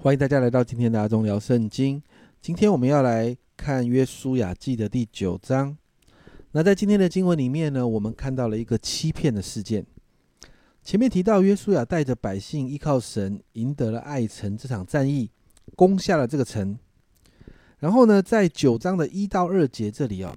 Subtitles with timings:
[0.00, 2.00] 欢迎大家来到今天的阿忠聊圣经。
[2.40, 5.76] 今天我们要来看约书亚记的第九章。
[6.52, 9.84] 那在今天的经文里面呢，我们看到了一个欺骗的事件。
[10.84, 15.32] 前面提到约书亚带着百姓依靠神，赢得了爱城这场战役，
[15.74, 16.78] 攻下了这个城。
[17.80, 20.32] 然后呢，在九章的一到二节这里哦，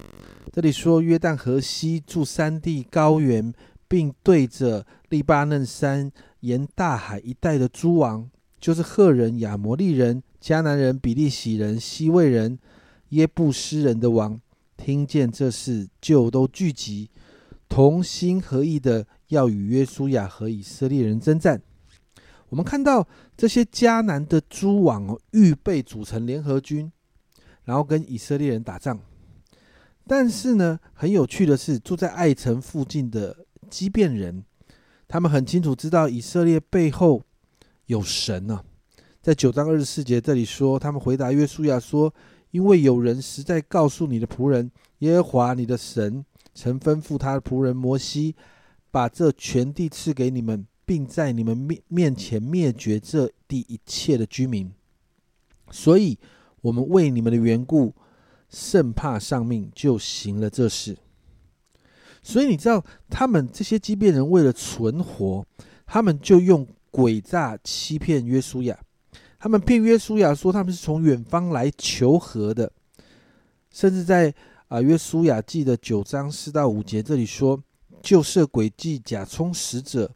[0.51, 3.53] 这里说约旦河西住山地高原，
[3.87, 8.27] 并对着利巴嫩山沿大海一带的诸王。
[8.61, 12.59] 就是赫人、亚摩利人、迦南人、比利洗人、西魏人、
[13.09, 14.39] 耶布斯人的王，
[14.77, 17.09] 听见这事，就都聚集，
[17.67, 21.59] 同心合意的要与约书亚和以色列人征战。
[22.49, 26.91] 我们看到这些迦南的诸王，预备组成联合军，
[27.63, 28.99] 然后跟以色列人打仗。
[30.05, 34.43] 但是呢，很有趣的是，住在爱城附近的基变人，
[35.07, 37.23] 他们很清楚知道以色列背后。
[37.91, 38.63] 有神呢，
[39.21, 42.13] 在九章二十四节这里说，他们回答约书亚说
[42.51, 46.23] ：“因为有人实在告诉你的仆人耶和华你的神，
[46.55, 48.33] 曾吩咐他的仆人摩西，
[48.91, 54.71] 把这全地赐给你们，并在你们面面前灭绝这地一切的居民。
[55.69, 56.17] 所以，
[56.61, 57.93] 我们为你们的缘故，
[58.47, 60.97] 甚怕丧命，就行了这事。
[62.23, 65.45] 所以，你知道，他们这些畸变人为了存活，
[65.85, 68.77] 他们就用。”诡诈欺骗约书亚，
[69.39, 72.71] 他们骗约书亚说他们是从远方来求和的，
[73.71, 74.33] 甚至在
[74.67, 77.61] 啊约书亚记的九章四到五节这里说，
[78.01, 80.11] 就设诡计假充使者，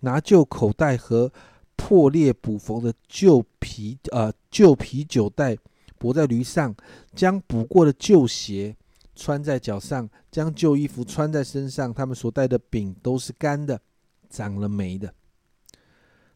[0.00, 1.32] 拿旧口袋和
[1.76, 5.56] 破裂补缝的旧皮呃旧皮酒袋
[5.98, 6.74] 裹在驴上，
[7.14, 8.76] 将补过的旧鞋
[9.14, 13.80] 穿在脚上，将旧衣服穿在身上，他们所带的饼都是干的，
[14.28, 15.12] 长了霉的。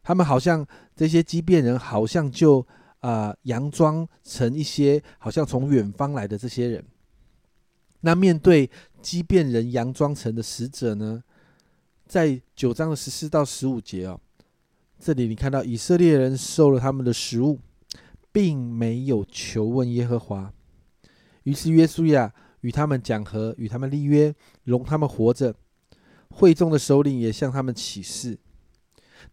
[0.03, 0.65] 他们好像
[0.95, 2.65] 这些畸变人，好像就
[2.99, 6.83] 啊佯装成一些好像从远方来的这些人。
[8.01, 8.69] 那面对
[9.01, 11.23] 畸变人佯装成的使者呢，
[12.05, 14.19] 在九章的十四到十五节哦，
[14.99, 17.59] 这里你看到以色列人收了他们的食物，
[18.31, 20.51] 并没有求问耶和华。
[21.43, 25.55] 于是约书亚与他们讲和，与他们立约，容他们活着。
[26.29, 28.37] 会众的首领也向他们起誓。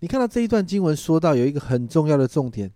[0.00, 2.72] 你看到这一段经文说到有一个很重要的重点，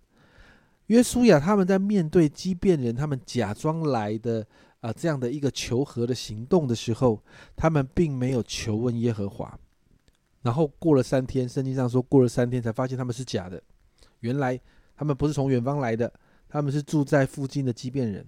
[0.87, 4.45] 约书亚他们在面对畸变人，他们假装来的
[4.79, 7.23] 啊这样的一个求和的行动的时候，
[7.55, 9.57] 他们并没有求问耶和华。
[10.43, 13.59] 然后过了三天，圣经上说过了三天才发现他们是假的，
[14.19, 14.61] 原来
[14.95, 16.13] 他们不是从远方来的，
[16.47, 18.23] 他们是住在附近的畸变人。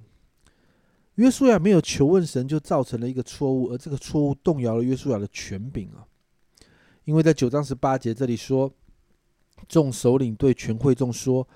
[1.16, 6.02] 约书亚没有求问神，就造成了一个错误，而这个错误动摇了约书亚的权柄啊，
[7.04, 8.74] 因为在九章十八节这里说。
[9.68, 11.48] 众首领对全会众说：“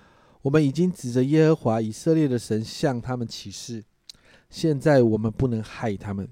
[0.44, 3.84] 我们已经指着耶和华以色列的神向他们起誓，
[4.50, 6.28] 现在我们不能害他们。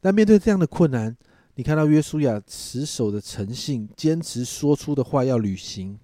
[0.00, 1.16] 但面对这样的困难，
[1.56, 5.98] 你看到约书亚持守的诚信，坚持说出的话要履行。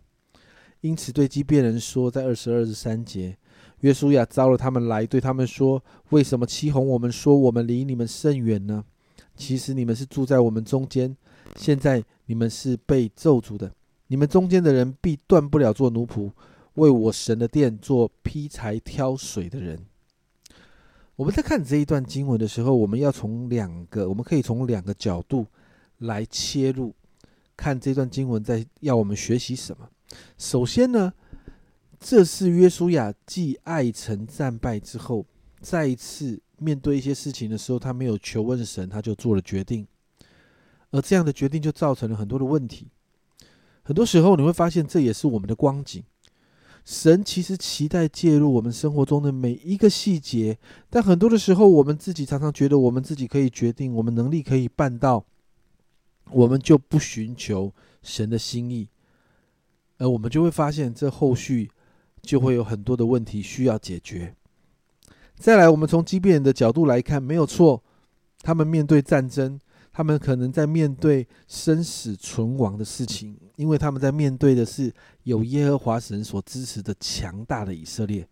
[0.80, 3.38] 因此对基变人说，在二十二日三节，
[3.80, 8.84] 约书亚招了他们来，对他们说：为什么欺哄我们，说我们离你们甚远呢？
[9.36, 11.16] 其实你们是住在我们中间，
[11.56, 13.72] 现在你们是被咒诅的。”
[14.08, 16.30] 你们中间的人必断不了做奴仆，
[16.74, 19.86] 为我神的殿做劈柴挑水的人。
[21.16, 25.46] 我们在看这一段经文的时候，我们要从两个，我们可以从两个角度
[25.98, 26.92] 来切入，
[27.56, 29.88] 看这段经文在要我们学习什么。
[30.36, 31.12] 首先呢，
[32.00, 35.24] 这是约书亚继爱城战败之后，
[35.60, 39.86] 再一次面对一些事情的时候，他没有求问神，他就做了决定，
[40.90, 42.88] 而这样的决定就造成了很多的问题。
[43.84, 46.02] 很多时候你会发现，这也是我们的光景。
[46.84, 50.58] 神其实期待介入我们生活中的每一个细节，
[50.90, 55.24] 但很多的时候，我们自己常常觉得我们自己可以决定，我们能力可以办到，
[56.30, 57.72] 我们就不寻求
[58.02, 58.88] 神的心意，
[59.98, 61.70] 而我们就会发现，这后续
[62.20, 64.34] 就会有很多的问题需要解决。
[65.36, 67.82] 再来，我们从畸变的角度来看，没有错，
[68.40, 69.58] 他们面对战争。
[69.96, 74.92] 他们可能在面对生死存亡的事情，因为他们在面对的是
[75.22, 78.26] 有耶和华神所支持的强大的以色列。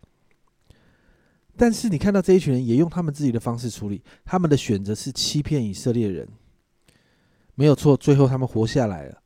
[1.56, 6.26] 但是你看到这一群人也用他们自己的方式处理，他们的选择是欺骗以色列人，
[7.55, 7.97] 没有错。
[7.97, 9.23] 最后他们活下来了，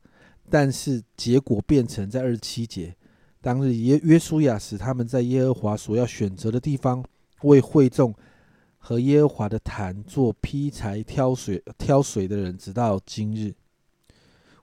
[0.47, 2.95] 但是结果变成在二十七节，
[3.41, 7.03] 当日耶约书亚使他们在耶和华所要选择的地方
[7.41, 8.13] 为会众。
[8.87, 13.53] 和耶和华的坛做劈柴挑水挑水的人，直到今日。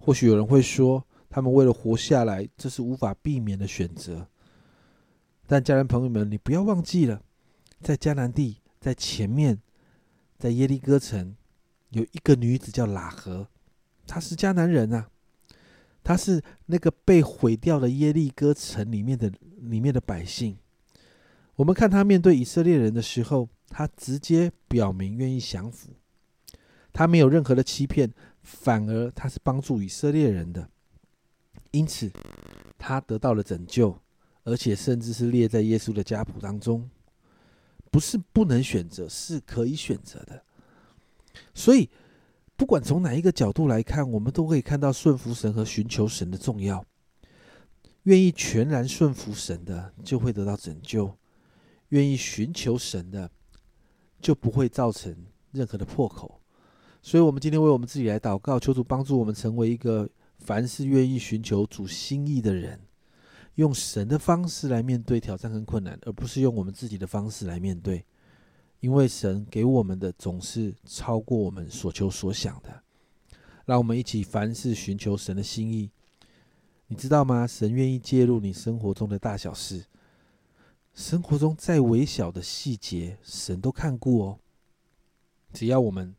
[0.00, 4.26] 或许有人会说，他们为了活下来，这是无法避免的选择。
[5.46, 7.20] 但家人朋友们，你不要忘记了，
[7.82, 9.60] 在迦南地，在前面，
[10.38, 11.36] 在耶利哥城，
[11.90, 13.48] 有一个女子叫喇合，
[14.06, 15.10] 她是迦南人啊，
[16.02, 20.56] 她是那个被毁掉的耶利哥城里面的里面的百姓。
[21.56, 25.90] 我们看他面对以色列人的时候，他直接表明愿意降服，
[26.92, 28.12] 他没有任何的欺骗，
[28.42, 30.68] 反而他是帮助以色列人的，
[31.70, 32.10] 因此
[32.78, 33.98] 他得到了拯救。
[34.46, 36.90] 而且甚至是列在耶稣的家谱当中，
[37.90, 40.42] 不是不能选择，是可以选择的。
[41.54, 41.88] 所以，
[42.54, 46.84] 不管从哪一个角度来看，我们都可以看到顺服神和寻求神的重要。
[48.02, 51.16] 愿意全然顺服神的，就会得到拯救；
[51.88, 53.30] 愿意寻求神的，
[54.20, 55.14] 就不会造成
[55.52, 56.40] 任何的破口。
[57.02, 60.08] 所以，我们今天为我们自己来祷告，求主帮助我们成为一个
[60.38, 62.80] 凡事愿意寻求主心意的人。
[63.56, 68.04] 用神的方式来面对挑战跟困难，而不是用我们自己的方式来面对，
[68.80, 72.82] 因为神给我们的总是超过我们所求所想的。
[73.64, 75.90] 让我们一起凡事寻求神的心意，
[76.88, 77.46] 你知道吗？
[77.46, 79.84] 神愿意介入你生活中的大小事，
[80.94, 84.38] 生活中再微小的细节，神都看顾哦。
[85.52, 86.14] 只要我们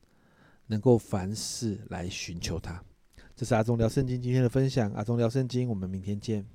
[0.68, 2.84] 能够凡事来寻求他，
[3.36, 4.92] 这是阿忠聊圣经今天的分享。
[4.92, 6.46] 阿忠聊圣经，我们明天见。